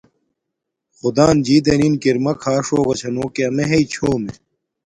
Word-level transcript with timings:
خدݳن 0.97 1.35
جِݵ 1.45 1.57
دݵنِن 1.65 1.93
کِرمݳ 2.01 2.33
کھݳݽ 2.41 2.67
ہݸݳ 2.73 2.93
چھݳ 2.99 3.09
نݸ 3.15 3.25
کہ 3.33 3.43
ݳمݺ 3.45 3.63
ہݵئ 3.69 3.83
چھݸمݺ. 3.93 4.31